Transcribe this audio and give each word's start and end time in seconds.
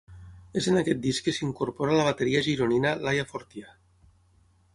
És 0.61 0.69
en 0.71 0.79
aquest 0.81 1.03
disc 1.03 1.27
que 1.27 1.33
s'incorpora 1.39 1.99
la 1.99 2.07
bateria 2.09 2.41
gironina 2.49 2.95
Laia 3.05 3.27
Fortià. 3.35 3.79